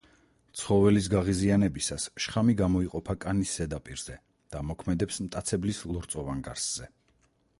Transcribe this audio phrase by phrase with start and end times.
[0.59, 4.17] ცხოველის გაღიზიანებისას შხამი გამოიყოფა კანის ზედაპირზე
[4.55, 6.91] და მოქმედებს მტაცებლის ლორწოვან გარსზე.